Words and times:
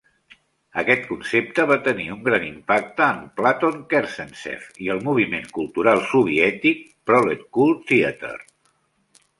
Aquest 0.81 1.03
concepte 1.09 1.65
va 1.71 1.75
tenir 1.87 2.07
un 2.13 2.23
gran 2.29 2.47
impacte 2.47 3.05
en 3.17 3.19
Platon 3.41 3.77
Kerzhentsev 3.93 4.67
i 4.87 4.91
el 4.97 5.03
moviment 5.11 5.47
cultural 5.61 6.03
soviètic 6.17 6.85
Proletcult 7.13 7.87
Theatre. 7.95 8.37